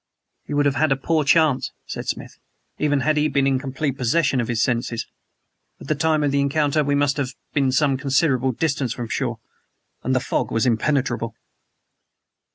[0.47, 2.39] "He would have had a poor chance," said Smith,
[2.79, 5.05] "even had he been in complete possession of his senses.
[5.79, 9.37] At the time of the encounter we must have been some considerable distance from shore,
[10.01, 11.35] and the fog was impenetrable."